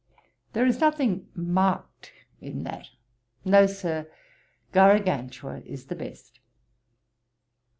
'There 0.53 0.65
is 0.65 0.79
nothing 0.79 1.27
marked 1.35 2.11
in 2.39 2.63
that. 2.63 2.89
No, 3.45 3.67
Sir, 3.67 4.09
Garagantua 4.73 5.63
is 5.63 5.85
the 5.85 5.95
best.' 5.95 6.39